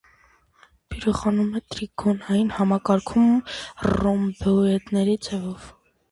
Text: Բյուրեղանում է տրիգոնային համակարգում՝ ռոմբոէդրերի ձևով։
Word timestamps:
Բյուրեղանում 0.93 1.49
է 1.57 1.59
տրիգոնային 1.73 2.49
համակարգում՝ 2.55 3.27
ռոմբոէդրերի 3.89 5.15
ձևով։ 5.29 5.69